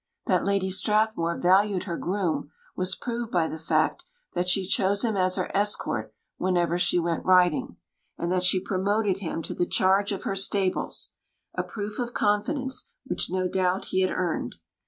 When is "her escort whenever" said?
5.35-6.79